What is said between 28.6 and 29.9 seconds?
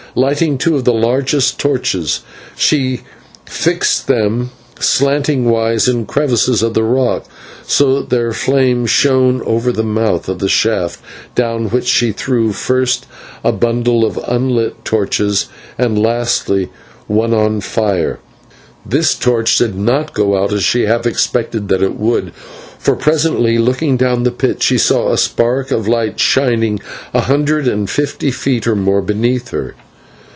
or more beneath her.